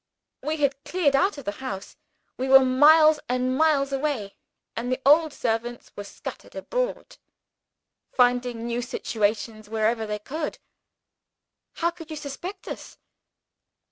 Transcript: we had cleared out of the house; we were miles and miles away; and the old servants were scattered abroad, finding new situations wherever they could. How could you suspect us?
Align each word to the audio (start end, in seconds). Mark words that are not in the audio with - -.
we 0.41 0.57
had 0.57 0.83
cleared 0.83 1.15
out 1.15 1.37
of 1.37 1.45
the 1.45 1.51
house; 1.61 1.95
we 2.35 2.47
were 2.47 2.65
miles 2.65 3.19
and 3.29 3.55
miles 3.55 3.93
away; 3.93 4.35
and 4.75 4.91
the 4.91 4.99
old 5.05 5.31
servants 5.31 5.91
were 5.95 6.03
scattered 6.03 6.55
abroad, 6.55 7.17
finding 8.11 8.65
new 8.65 8.81
situations 8.81 9.69
wherever 9.69 10.07
they 10.07 10.17
could. 10.17 10.57
How 11.73 11.91
could 11.91 12.09
you 12.09 12.15
suspect 12.17 12.67
us? 12.67 12.97